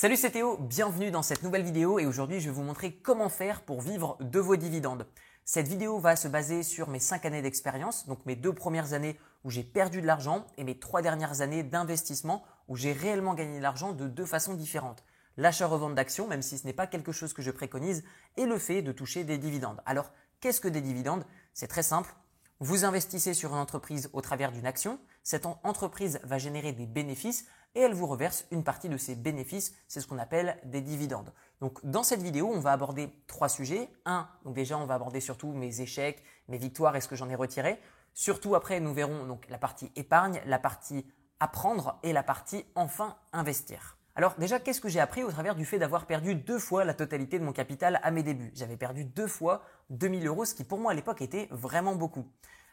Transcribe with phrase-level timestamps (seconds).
[0.00, 3.28] Salut c'est Théo, bienvenue dans cette nouvelle vidéo et aujourd'hui je vais vous montrer comment
[3.28, 5.06] faire pour vivre de vos dividendes.
[5.44, 9.20] Cette vidéo va se baser sur mes 5 années d'expérience, donc mes deux premières années
[9.44, 13.58] où j'ai perdu de l'argent et mes trois dernières années d'investissement où j'ai réellement gagné
[13.58, 15.04] de l'argent de deux façons différentes.
[15.36, 18.02] L'achat-revente d'actions, même si ce n'est pas quelque chose que je préconise,
[18.38, 19.82] et le fait de toucher des dividendes.
[19.84, 21.26] Alors, qu'est-ce que des dividendes?
[21.52, 22.14] C'est très simple.
[22.58, 27.44] Vous investissez sur une entreprise au travers d'une action, cette entreprise va générer des bénéfices
[27.74, 31.32] et elle vous reverse une partie de ces bénéfices, c'est ce qu'on appelle des dividendes.
[31.60, 33.88] Donc dans cette vidéo, on va aborder trois sujets.
[34.04, 37.34] Un, déjà on va aborder surtout mes échecs, mes victoires et ce que j'en ai
[37.34, 37.78] retiré.
[38.14, 41.06] Surtout après, nous verrons la partie épargne, la partie
[41.38, 43.96] apprendre et la partie enfin investir.
[44.16, 46.94] Alors déjà, qu'est-ce que j'ai appris au travers du fait d'avoir perdu deux fois la
[46.94, 48.50] totalité de mon capital à mes débuts?
[48.54, 52.26] J'avais perdu deux fois 2000 euros, ce qui pour moi à l'époque était vraiment beaucoup.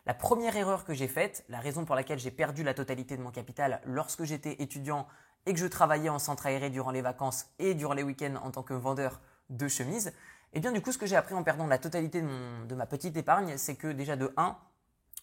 [0.08, 3.22] La première erreur que j'ai faite, la raison pour laquelle j'ai perdu la totalité de
[3.22, 5.06] mon capital lorsque j'étais étudiant
[5.46, 8.50] et que je travaillais en centre aéré durant les vacances et durant les week-ends en
[8.52, 10.14] tant que vendeur de chemises,
[10.54, 12.86] eh bien du coup ce que j'ai appris en perdant la totalité de, de ma
[12.86, 14.56] petite épargne, c'est que déjà de 1,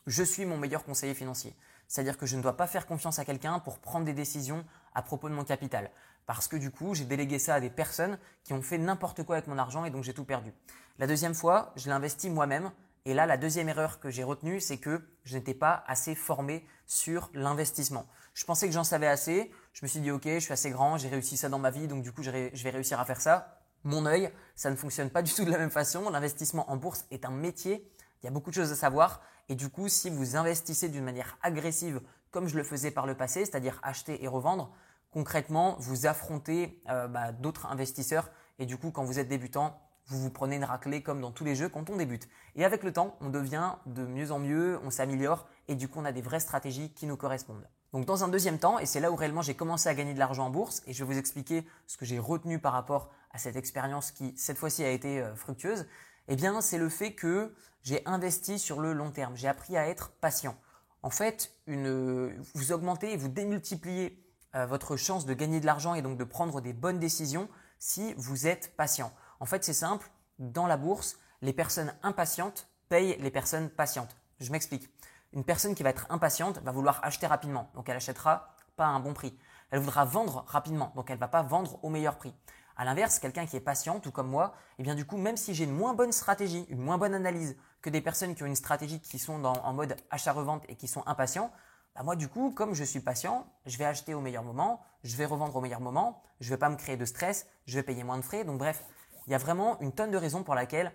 [0.07, 1.57] je suis mon meilleur conseiller financier.
[1.89, 5.01] C'est-à-dire que je ne dois pas faire confiance à quelqu'un pour prendre des décisions à
[5.01, 5.91] propos de mon capital
[6.27, 9.37] parce que du coup, j'ai délégué ça à des personnes qui ont fait n'importe quoi
[9.37, 10.53] avec mon argent et donc j'ai tout perdu.
[10.99, 12.71] La deuxième fois, je l'ai investi moi-même.
[13.07, 16.67] Et là, la deuxième erreur que j'ai retenue, c'est que je n'étais pas assez formé
[16.87, 18.07] sur l'investissement.
[18.33, 19.53] Je pensais que j'en savais assez.
[19.75, 21.87] Je me suis dit, OK, je suis assez grand, j'ai réussi ça dans ma vie,
[21.87, 23.61] donc du coup, je vais réussir à faire ça.
[23.85, 26.09] Mon œil, ça ne fonctionne pas du tout de la même façon.
[26.09, 27.87] L'investissement en bourse est un métier.
[28.23, 29.21] Il y a beaucoup de choses à savoir.
[29.51, 33.15] Et du coup, si vous investissez d'une manière agressive, comme je le faisais par le
[33.15, 34.73] passé, c'est-à-dire acheter et revendre,
[35.11, 40.21] concrètement, vous affrontez euh, bah, d'autres investisseurs et du coup, quand vous êtes débutant, vous
[40.21, 42.29] vous prenez une raclée comme dans tous les jeux quand on débute.
[42.57, 46.01] Et avec le temps, on devient de mieux en mieux, on s'améliore et du coup,
[46.01, 47.67] on a des vraies stratégies qui nous correspondent.
[47.95, 50.19] Donc dans un deuxième temps, et c'est là où réellement j'ai commencé à gagner de
[50.19, 53.39] l'argent en bourse, et je vais vous expliquer ce que j'ai retenu par rapport à
[53.39, 55.87] cette expérience qui cette fois-ci a été euh, fructueuse,
[56.27, 59.87] eh bien c'est le fait que j'ai investi sur le long terme, j'ai appris à
[59.87, 60.57] être patient.
[61.03, 64.25] En fait, vous augmentez et vous démultipliez
[64.57, 67.49] euh, votre chance de gagner de l'argent et donc de prendre des bonnes décisions
[67.79, 69.13] si vous êtes patient.
[69.45, 74.17] En fait, c'est simple, dans la bourse, les personnes impatientes payent les personnes patientes.
[74.41, 74.89] Je m'explique.
[75.35, 78.89] Une personne qui va être impatiente va vouloir acheter rapidement, donc elle achètera pas à
[78.89, 79.39] un bon prix.
[79.71, 82.35] Elle voudra vendre rapidement, donc elle va pas vendre au meilleur prix.
[82.79, 85.53] À l'inverse, quelqu'un qui est patient, tout comme moi, eh bien du coup, même si
[85.53, 88.57] j'ai une moins bonne stratégie, une moins bonne analyse que des personnes qui ont une
[88.57, 91.53] stratégie qui sont en mode achat-revente et qui sont impatients,
[91.95, 95.15] bah, moi du coup, comme je suis patient, je vais acheter au meilleur moment, je
[95.17, 97.83] vais revendre au meilleur moment, je ne vais pas me créer de stress, je vais
[97.83, 98.45] payer moins de frais.
[98.45, 98.85] Donc bref,
[99.27, 100.93] il y a vraiment une tonne de raisons pour laquelle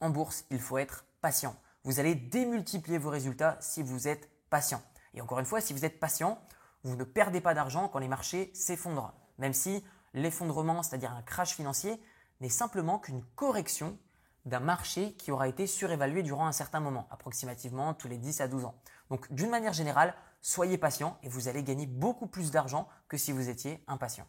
[0.00, 1.56] en bourse, il faut être patient.
[1.84, 4.82] Vous allez démultiplier vos résultats si vous êtes patient.
[5.14, 6.40] Et encore une fois, si vous êtes patient,
[6.82, 9.14] vous ne perdez pas d'argent quand les marchés s'effondrent.
[9.38, 12.02] Même si l'effondrement, c'est-à-dire un crash financier,
[12.40, 13.96] n'est simplement qu'une correction
[14.44, 18.48] d'un marché qui aura été surévalué durant un certain moment, approximativement tous les 10 à
[18.48, 18.74] 12 ans.
[19.08, 23.30] Donc d'une manière générale, soyez patient et vous allez gagner beaucoup plus d'argent que si
[23.30, 24.26] vous étiez impatient.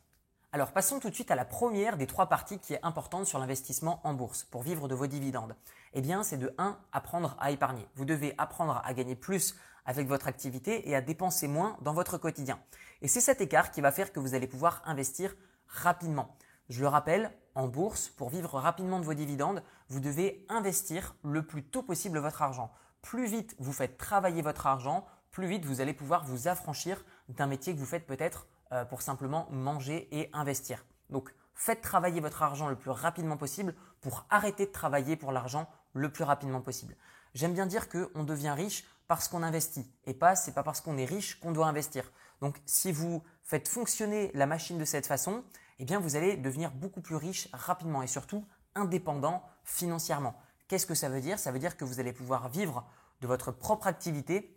[0.56, 3.40] Alors passons tout de suite à la première des trois parties qui est importante sur
[3.40, 5.56] l'investissement en bourse pour vivre de vos dividendes.
[5.94, 6.78] Eh bien, c'est de 1.
[6.92, 7.88] apprendre à épargner.
[7.96, 9.56] Vous devez apprendre à gagner plus
[9.88, 12.60] avec votre activité et à dépenser moins dans votre quotidien.
[13.02, 16.38] Et c'est cet écart qui va faire que vous allez pouvoir investir rapidement.
[16.70, 21.42] Je le rappelle, en bourse, pour vivre rapidement de vos dividendes, vous devez investir le
[21.42, 22.72] plus tôt possible votre argent.
[23.02, 27.48] Plus vite vous faites travailler votre argent, plus vite vous allez pouvoir vous affranchir d'un
[27.48, 28.46] métier que vous faites peut-être
[28.90, 30.86] pour simplement manger et investir.
[31.10, 35.70] Donc faites travailler votre argent le plus rapidement possible pour arrêter de travailler pour l'argent
[35.94, 36.96] le plus rapidement possible.
[37.34, 40.98] J'aime bien dire qu'on devient riche parce qu'on investit et pas c'est pas parce qu'on
[40.98, 42.12] est riche qu'on doit investir.
[42.42, 45.44] Donc si vous faites fonctionner la machine de cette façon,
[45.80, 48.46] eh bien vous allez devenir beaucoup plus riche rapidement et surtout
[48.76, 50.36] indépendant financièrement.
[50.68, 51.38] Qu'est-ce que ça veut dire?
[51.40, 52.86] Ça veut dire que vous allez pouvoir vivre
[53.22, 54.56] de votre propre activité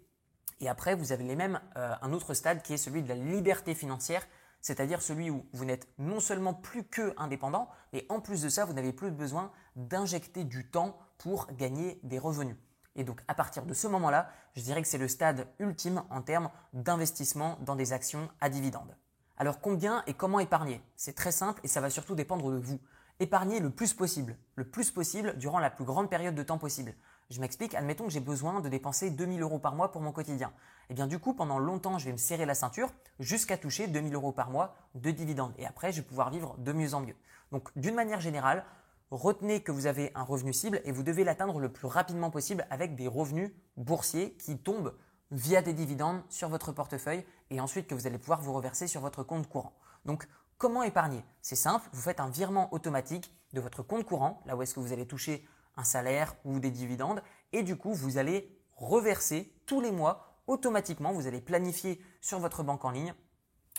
[0.61, 3.15] et après vous avez les mêmes, euh, un autre stade qui est celui de la
[3.15, 4.27] liberté financière,
[4.61, 8.65] c'est-à-dire celui où vous n'êtes non seulement plus que indépendant, mais en plus de ça,
[8.65, 12.57] vous n'avez plus besoin d'injecter du temps pour gagner des revenus.
[12.97, 16.23] Et donc à partir de ce moment-là, je dirais que c'est le stade ultime en
[16.23, 18.97] termes d'investissement dans des actions à dividendes.
[19.37, 20.81] Alors combien et comment épargner?
[20.97, 22.81] C'est très simple et ça va surtout dépendre de vous.
[23.21, 26.95] Épargnez le plus possible, le plus possible durant la plus grande période de temps possible.
[27.31, 30.49] Je m'explique, admettons que j'ai besoin de dépenser 2000 euros par mois pour mon quotidien.
[30.49, 33.89] Et eh bien du coup, pendant longtemps, je vais me serrer la ceinture jusqu'à toucher
[33.89, 35.53] 2000 euros par mois de dividendes.
[35.59, 37.17] Et après, je vais pouvoir vivre de mieux en mieux.
[37.51, 38.65] Donc d'une manière générale,
[39.11, 42.65] retenez que vous avez un revenu cible et vous devez l'atteindre le plus rapidement possible
[42.71, 44.95] avec des revenus boursiers qui tombent
[45.33, 49.01] via des dividendes sur votre portefeuille et ensuite que vous allez pouvoir vous reverser sur
[49.01, 49.73] votre compte courant.
[50.05, 50.29] Donc
[50.59, 51.23] Comment épargner?
[51.43, 54.81] C'est simple, vous faites un virement automatique de votre compte courant, là où est-ce que
[54.81, 55.47] vous allez toucher
[55.77, 61.13] un salaire ou des dividendes, et du coup, vous allez reverser tous les mois automatiquement,
[61.13, 63.15] vous allez planifier sur votre banque en ligne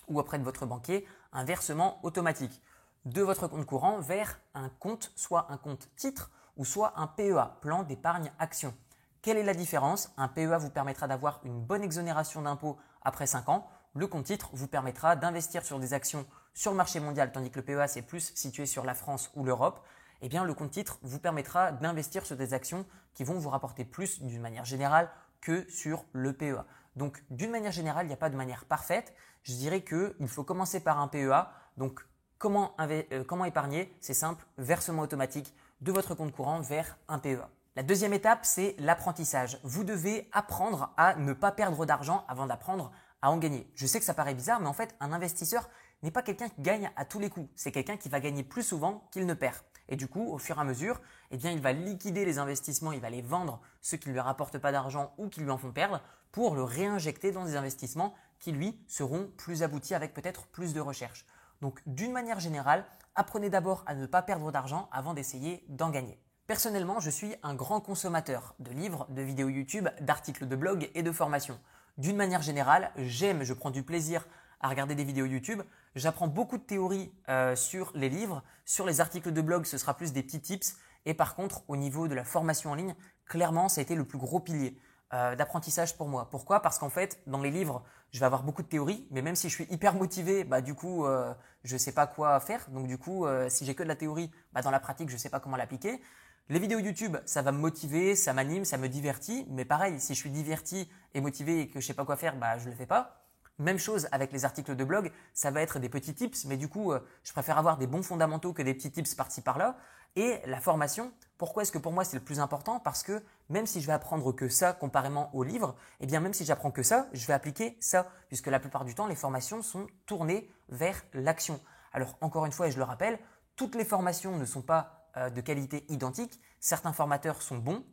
[0.08, 2.62] ou auprès de votre banquier un versement automatique
[3.06, 7.58] de votre compte courant vers un compte, soit un compte titre ou soit un PEA,
[7.62, 8.74] plan d'épargne action.
[9.22, 10.12] Quelle est la différence?
[10.18, 13.68] Un PEA vous permettra d'avoir une bonne exonération d'impôts après 5 ans.
[13.94, 17.60] Le compte titre vous permettra d'investir sur des actions sur le marché mondial, tandis que
[17.60, 19.80] le PEA c'est plus situé sur la France ou l'Europe.
[20.22, 23.86] Eh bien, le compte titre vous permettra d'investir sur des actions qui vont vous rapporter
[23.86, 25.10] plus d'une manière générale
[25.42, 26.66] que sur le PEA.
[26.96, 29.14] Donc, d'une manière générale, il n'y a pas de manière parfaite.
[29.44, 31.50] Je dirais qu'il faut commencer par un PEA.
[31.78, 32.02] Donc,
[32.40, 33.96] comment, euh, comment épargner?
[34.02, 37.48] C'est simple, versement automatique de votre compte courant vers un PEA.
[37.76, 39.60] La deuxième étape, c'est l'apprentissage.
[39.64, 42.92] Vous devez apprendre à ne pas perdre d'argent avant d'apprendre
[43.22, 43.72] à en gagner.
[43.76, 45.70] Je sais que ça paraît bizarre, mais en fait, un investisseur
[46.02, 47.50] n'est pas quelqu'un qui gagne à tous les coups.
[47.56, 49.58] C'est quelqu'un qui va gagner plus souvent qu'il ne perd.
[49.90, 51.00] Et du coup, au fur et à mesure,
[51.32, 54.20] eh bien, il va liquider les investissements, il va les vendre, ceux qui ne lui
[54.20, 56.02] rapportent pas d'argent ou qui lui en font perdre,
[56.32, 60.82] pour le réinjecter dans des investissements qui, lui, seront plus aboutis avec peut-être plus de
[60.82, 61.26] recherche.
[61.62, 62.86] Donc, d'une manière générale,
[63.16, 66.20] apprenez d'abord à ne pas perdre d'argent avant d'essayer d'en gagner.
[66.46, 71.04] Personnellement, je suis un grand consommateur de livres, de vidéos YouTube, d'articles de blog et
[71.04, 71.60] de formations.
[71.98, 74.26] D'une manière générale, j'aime, je prends du plaisir
[74.60, 75.62] à regarder des vidéos YouTube.
[75.96, 79.96] J'apprends beaucoup de théories euh, sur les livres, sur les articles de blog, ce sera
[79.96, 80.78] plus des petits tips.
[81.06, 82.96] Et par contre, au niveau de la formation en ligne,
[83.26, 84.80] clairement, ça a été le plus gros pilier
[85.14, 86.30] euh, d'apprentissage pour moi.
[86.30, 86.62] Pourquoi?
[86.62, 89.50] Parce qu'en fait, dans les livres, je vais avoir beaucoup de théories, mais même si
[89.50, 91.34] je suis hyper motivé, bah du coup, euh,
[91.64, 92.70] je sais pas quoi faire.
[92.70, 95.30] Donc du coup, si j'ai que de la théorie, bah, dans la pratique, je sais
[95.30, 96.02] pas comment l'appliquer.
[96.50, 99.46] Les vidéos YouTube, ça va me motiver, ça m'anime, ça me divertit.
[99.50, 102.38] Mais pareil, si je suis diverti et motivé et que je sais pas quoi faire,
[102.38, 103.27] bah je le fais pas.
[103.60, 106.68] Même chose avec les articles de blog, ça va être des petits tips, mais du
[106.68, 109.78] coup, euh, je préfère avoir des bons fondamentaux que des petits tips par-ci par-là.
[110.16, 112.80] Et la formation, pourquoi est-ce que pour moi c'est le plus important?
[112.80, 116.34] Parce que même si je vais apprendre que ça comparément au livre, eh bien même
[116.34, 119.62] si j'apprends que ça, je vais appliquer ça, puisque la plupart du temps, les formations
[119.62, 121.60] sont tournées vers l'action.
[121.94, 123.20] Alors encore une fois, et je le rappelle,
[123.56, 126.40] toutes les formations ne sont pas euh, de qualité identique.
[126.60, 127.84] Certains formateurs sont bons,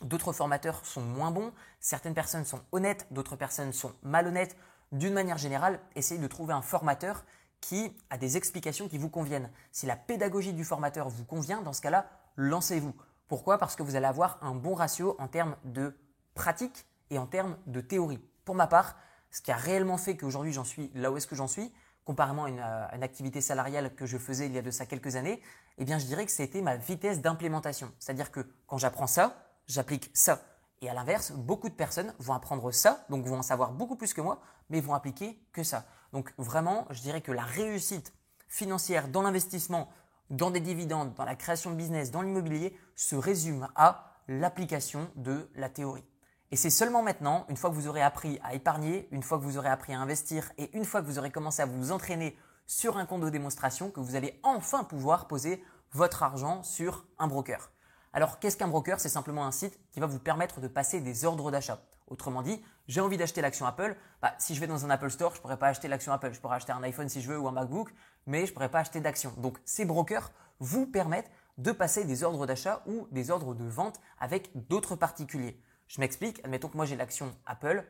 [0.00, 4.56] d'autres formateurs sont moins bons, certaines personnes sont honnêtes, d'autres personnes sont malhonnêtes
[4.92, 7.24] d'une manière générale, essayez de trouver un formateur
[7.60, 9.50] qui a des explications qui vous conviennent.
[9.70, 12.06] Si la pédagogie du formateur vous convient, dans ce cas-là,
[12.36, 12.94] lancez-vous.
[13.28, 13.58] Pourquoi?
[13.58, 15.96] Parce que vous allez avoir un bon ratio en termes de
[16.34, 18.20] pratique et en termes de théorie.
[18.44, 18.96] Pour ma part,
[19.30, 21.72] ce qui a réellement fait qu'aujourd'hui j'en suis là où est-ce que j'en suis,
[22.04, 24.84] comparément à une, euh, une, activité salariale que je faisais il y a de ça
[24.84, 25.40] quelques années,
[25.78, 27.92] eh bien je dirais que c'était ma vitesse d'implémentation.
[27.98, 30.42] C'est-à-dire que quand j'apprends ça, j'applique ça.
[30.82, 34.12] Et à l'inverse, beaucoup de personnes vont apprendre ça, donc vont en savoir beaucoup plus
[34.12, 35.86] que moi, mais vont appliquer que ça.
[36.12, 38.12] Donc vraiment, je dirais que la réussite
[38.48, 39.88] financière dans l'investissement,
[40.30, 45.48] dans des dividendes, dans la création de business, dans l'immobilier, se résume à l'application de
[45.54, 46.04] la théorie.
[46.50, 49.44] Et c'est seulement maintenant, une fois que vous aurez appris à épargner, une fois que
[49.44, 52.36] vous aurez appris à investir et une fois que vous aurez commencé à vous entraîner
[52.66, 57.28] sur un compte de démonstration, que vous allez enfin pouvoir poser votre argent sur un
[57.28, 57.71] broker.
[58.12, 59.00] Alors, qu'est-ce qu'un broker?
[59.00, 61.80] C'est simplement un site qui va vous permettre de passer des ordres d'achat.
[62.08, 63.96] Autrement dit, j'ai envie d'acheter l'action Apple.
[64.20, 66.32] Bah, si je vais dans un Apple Store, je ne pourrais pas acheter l'action Apple.
[66.32, 67.88] Je pourrais acheter un iPhone si je veux ou un MacBook,
[68.26, 69.32] mais je ne pourrais pas acheter d'action.
[69.38, 70.30] Donc, ces brokers
[70.60, 75.58] vous permettent de passer des ordres d'achat ou des ordres de vente avec d'autres particuliers.
[75.88, 76.40] Je m'explique.
[76.44, 77.84] Admettons que moi j'ai l'action Apple.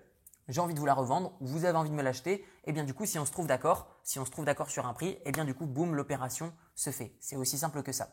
[0.48, 2.82] J'ai envie de vous la revendre, vous avez envie de me l'acheter, et eh bien
[2.82, 5.10] du coup si on se trouve d'accord, si on se trouve d'accord sur un prix,
[5.10, 7.14] et eh bien du coup boum l'opération se fait.
[7.20, 8.08] C'est aussi simple que ça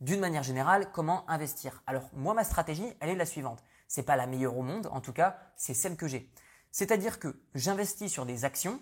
[0.00, 3.62] d'une manière générale, comment investir Alors moi, ma stratégie, elle est la suivante.
[3.88, 6.30] C'est pas la meilleure au monde, en tout cas, c'est celle que j'ai.
[6.70, 8.80] C'est-à-dire que j'investis sur des actions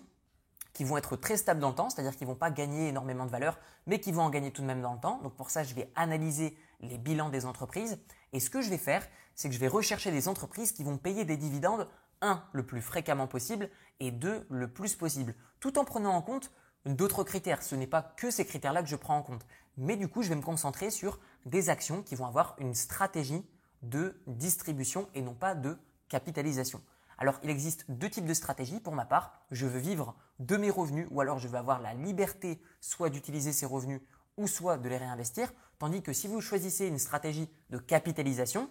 [0.73, 3.31] qui vont être très stables dans le temps, c'est-à-dire qui vont pas gagner énormément de
[3.31, 3.57] valeur,
[3.87, 5.19] mais qui vont en gagner tout de même dans le temps.
[5.23, 7.97] Donc pour ça, je vais analyser les bilans des entreprises.
[8.33, 10.97] Et ce que je vais faire, c'est que je vais rechercher des entreprises qui vont
[10.97, 11.87] payer des dividendes,
[12.21, 16.51] un, le plus fréquemment possible, et deux, le plus possible, tout en prenant en compte
[16.85, 17.63] d'autres critères.
[17.63, 19.45] Ce n'est pas que ces critères-là que je prends en compte.
[19.77, 23.45] Mais du coup, je vais me concentrer sur des actions qui vont avoir une stratégie
[23.83, 25.77] de distribution et non pas de
[26.09, 26.81] capitalisation.
[27.19, 28.79] Alors, il existe deux types de stratégies.
[28.79, 31.93] Pour ma part, je veux vivre de mes revenus ou alors je veux avoir la
[31.93, 34.01] liberté soit d'utiliser ces revenus
[34.37, 35.51] ou soit de les réinvestir.
[35.79, 38.69] Tandis que si vous choisissez une stratégie de capitalisation,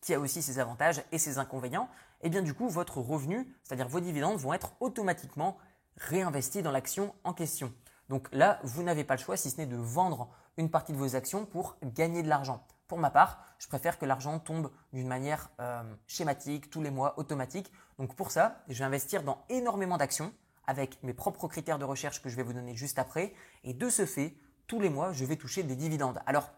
[0.00, 1.88] qui a aussi ses avantages et ses inconvénients,
[2.22, 5.58] eh bien du coup, votre revenu, c'est-à-dire vos dividendes, vont être automatiquement
[6.00, 7.72] réinvestis dans l'action en question.
[8.08, 10.98] Donc là, vous n'avez pas le choix si ce n'est de vendre une partie de
[10.98, 12.66] vos actions pour gagner de l'argent.
[12.88, 17.16] Pour ma part, je préfère que l'argent tombe d'une manière euh, schématique, tous les mois,
[17.18, 17.70] automatique.
[17.98, 20.32] Donc pour ça, je vais investir dans énormément d'actions
[20.66, 23.32] avec mes propres critères de recherche que je vais vous donner juste après.
[23.62, 24.34] Et de ce fait,
[24.66, 26.20] tous les mois, je vais toucher des dividendes.
[26.26, 26.50] Alors,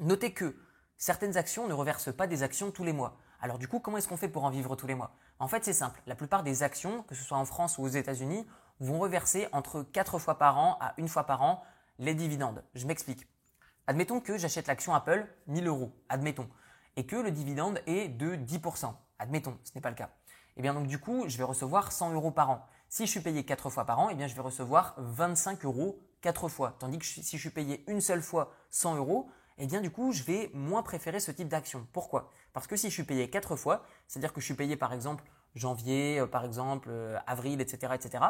[0.00, 0.56] notez que
[0.96, 3.18] certaines actions ne reversent pas des actions tous les mois.
[3.40, 5.14] Alors du coup, comment est-ce qu'on fait pour en vivre tous les mois?
[5.38, 6.00] En fait, c'est simple.
[6.06, 8.46] La plupart des actions, que ce soit en France ou aux États-Unis,
[8.80, 11.62] vont reverser entre 4 fois par an à une fois par an
[11.98, 12.62] les dividendes.
[12.74, 13.26] Je m'explique.
[13.86, 16.48] Admettons que j'achète l'action Apple 1000 euros, admettons,
[16.96, 18.92] et que le dividende est de 10%.
[19.18, 20.10] Admettons, ce n'est pas le cas.
[20.56, 22.66] Et eh bien donc du coup, je vais recevoir 100 euros par an.
[22.88, 25.64] Si je suis payé 4 fois par an, et eh bien je vais recevoir 25
[25.64, 26.76] euros 4 fois.
[26.78, 29.28] Tandis que si je suis payé une seule fois 100 euros,
[29.58, 31.86] et eh bien du coup, je vais moins préférer ce type d'action.
[31.92, 32.30] Pourquoi?
[32.52, 35.24] Parce que si je suis payé 4 fois, c'est-à-dire que je suis payé par exemple
[35.54, 38.24] janvier, euh, par exemple euh, avril, etc., etc.,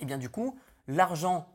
[0.00, 0.58] et bien du coup,
[0.88, 1.48] l'argent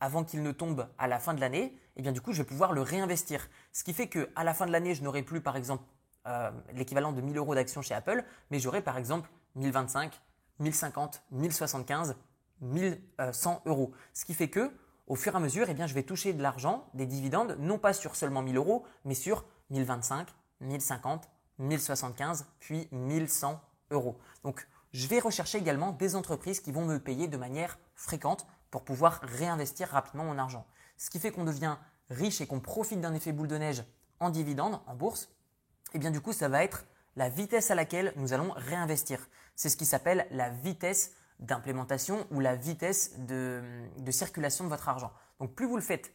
[0.00, 2.48] avant qu'il ne tombe à la fin de l'année, et bien du coup, je vais
[2.48, 3.48] pouvoir le réinvestir.
[3.72, 5.84] Ce qui fait que à la fin de l'année, je n'aurai plus par exemple
[6.26, 10.20] euh, l'équivalent de 1000 euros d'actions chez Apple, mais j'aurai par exemple 1025,
[10.58, 12.16] 1050, 1075,
[12.60, 13.92] 1100 euros.
[14.12, 14.72] Ce qui fait que
[15.06, 17.92] au fur et à mesure, eh je vais toucher de l'argent, des dividendes, non pas
[17.92, 20.28] sur seulement 1000 euros, mais sur 1025,
[20.60, 23.60] 1050, 1075, puis 1100
[23.90, 24.18] euros.
[24.44, 28.84] Donc, je vais rechercher également des entreprises qui vont me payer de manière fréquente pour
[28.84, 30.66] pouvoir réinvestir rapidement mon argent.
[30.96, 31.76] Ce qui fait qu'on devient
[32.10, 33.82] riche et qu'on profite d'un effet boule de neige
[34.20, 35.24] en dividendes, en bourse.
[35.24, 36.86] Et eh bien, du coup, ça va être
[37.16, 39.18] la vitesse à laquelle nous allons réinvestir.
[39.56, 43.62] C'est ce qui s'appelle la vitesse d'implémentation ou la vitesse de,
[44.10, 45.12] circulation de votre argent.
[45.40, 46.12] Donc plus vous le faites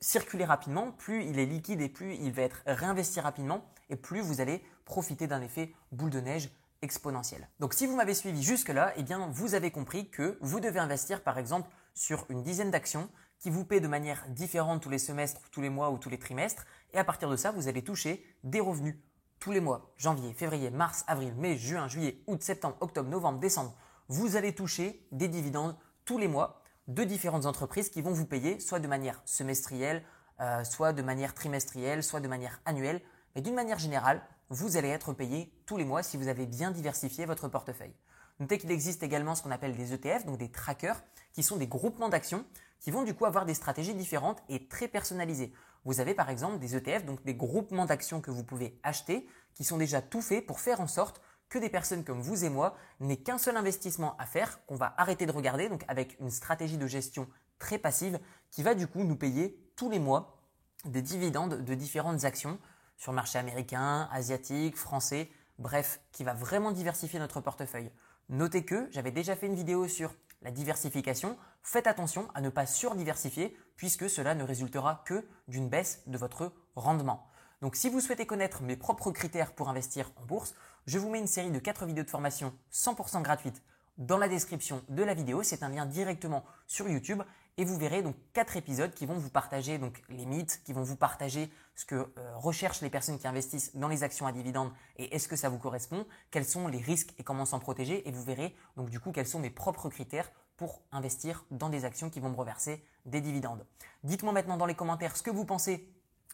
[0.00, 4.20] circuler rapidement, plus il est liquide et plus il va être réinvesti rapidement et plus
[4.20, 6.50] vous allez profiter d'un effet boule de neige
[6.82, 7.48] exponentiel.
[7.60, 11.38] Donc si vous m'avez suivi jusque-là, eh vous avez compris que vous devez investir par
[11.38, 13.08] exemple sur une dizaine d'actions
[13.38, 16.18] qui vous paient de manière différente tous les semestres, tous les mois ou tous les
[16.18, 18.96] trimestres et à partir de ça, vous allez toucher des revenus
[19.38, 23.74] tous les mois, janvier, février, mars, avril, mai, juin, juillet, août, septembre, octobre, novembre, décembre,
[24.08, 28.60] vous allez toucher des dividendes tous les mois de différentes entreprises qui vont vous payer
[28.60, 30.04] soit de manière semestrielle,
[30.40, 33.00] euh, soit de manière trimestrielle, soit de manière annuelle.
[33.34, 36.70] Mais d'une manière générale, vous allez être payé tous les mois si vous avez bien
[36.70, 37.94] diversifié votre portefeuille.
[38.40, 41.66] Notez qu'il existe également ce qu'on appelle des ETF, donc des trackers, qui sont des
[41.66, 42.44] groupements d'actions
[42.80, 45.52] qui vont du coup avoir des stratégies différentes et très personnalisées.
[45.84, 49.64] Vous avez par exemple des ETF, donc des groupements d'actions que vous pouvez acheter, qui
[49.64, 52.76] sont déjà tout faits pour faire en sorte que des personnes comme vous et moi
[52.98, 56.78] n'aient qu'un seul investissement à faire, qu'on va arrêter de regarder, donc avec une stratégie
[56.78, 58.18] de gestion très passive
[58.50, 60.38] qui va du coup nous payer tous les mois
[60.84, 62.58] des dividendes de différentes actions
[63.02, 65.28] sur le marché américain, asiatique, français,
[65.58, 67.90] bref, qui va vraiment diversifier notre portefeuille.
[68.28, 71.36] Notez que j'avais déjà fait une vidéo sur la diversification.
[71.64, 76.52] Faites attention à ne pas surdiversifier puisque cela ne résultera que d'une baisse de votre
[76.76, 77.26] rendement.
[77.60, 80.54] Donc si vous souhaitez connaître mes propres critères pour investir en bourse,
[80.86, 83.64] je vous mets une série de 4 vidéos de formation 100% gratuites
[83.98, 85.42] dans la description de la vidéo.
[85.42, 87.22] C'est un lien directement sur YouTube
[87.58, 89.78] et vous verrez donc quatre épisodes qui vont vous partager
[90.08, 93.88] les mythes, qui vont vous partager ce que euh, recherchent les personnes qui investissent dans
[93.88, 97.24] les actions à dividendes et est-ce que ça vous correspond, quels sont les risques et
[97.24, 98.08] comment s'en protéger.
[98.08, 101.84] Et vous verrez donc du coup quels sont mes propres critères pour investir dans des
[101.84, 103.66] actions qui vont me reverser des dividendes.
[104.04, 105.88] Dites-moi maintenant dans les commentaires ce que vous pensez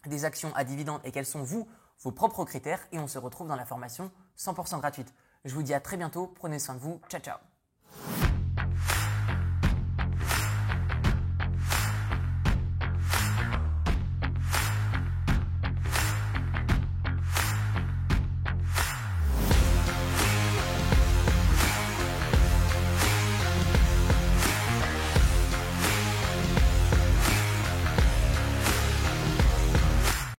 [0.05, 1.67] des actions à dividendes et quels sont vous
[2.01, 2.87] vos propres critères.
[2.91, 5.13] Et on se retrouve dans la formation 100% gratuite.
[5.45, 7.48] Je vous dis à très bientôt, prenez soin de vous, ciao ciao